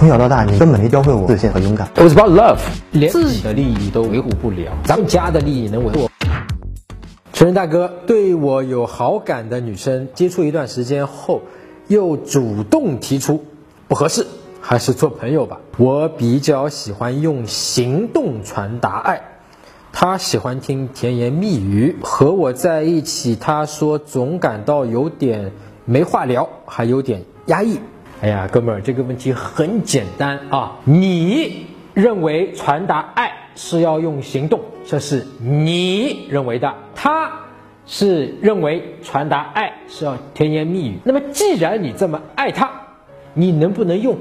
[0.00, 1.86] 从小到大，你根本没教会我自信和勇敢。
[1.94, 2.58] It was about love，
[2.92, 6.08] 连自己的利益都维护不了，咱们家的利益能维护？
[7.34, 11.42] 成人大哥对我有好感的女生，接触一段时间后，
[11.88, 13.44] 又主动提出
[13.88, 14.26] 不合适，
[14.62, 15.60] 还是做朋友吧。
[15.76, 19.20] 我比较喜欢用行动传达爱，
[19.92, 25.52] 她喜欢听甜言蜜语，和我在一起，她说总感到有点
[25.84, 27.78] 没话聊，还有点压抑。
[28.22, 30.76] 哎呀，哥们儿，这个问题很简单啊！
[30.84, 37.32] 你认为传达爱是要用行动，这是你认为的；他
[37.86, 40.98] 是认为传达爱是要甜言蜜语。
[41.02, 42.70] 那么，既然你这么爱他，
[43.32, 44.18] 你能不能用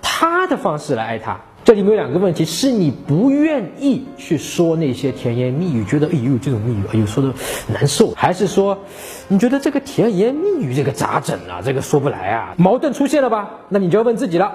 [0.00, 1.38] 他的方式来爱他？
[1.64, 7.32] 这里面有两个问题：是你不愿意去说那些甜言蜜语，觉得哎呦这种蜜语哎呦说的
[7.72, 8.76] 难受，还是说
[9.28, 11.62] 你觉得这个甜言蜜语这个咋整啊？
[11.64, 13.48] 这个说不来啊，矛盾出现了吧？
[13.68, 14.52] 那你就要问自己了：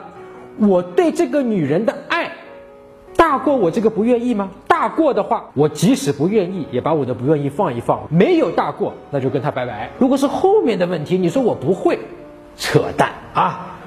[0.57, 2.29] 我对这个女人的爱
[3.15, 4.49] 大过我这个不愿意吗？
[4.67, 9.89] 大过的话，我即使不愿意，也把我的不愿意放一放；没有大过，那就跟他拜拜。
[9.97, 11.97] 如果是后面的问题，你说我不会，
[12.57, 13.76] 扯淡啊！